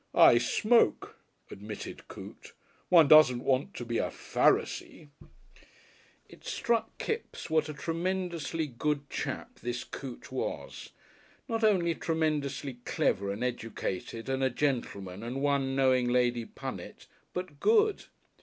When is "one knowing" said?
15.39-16.07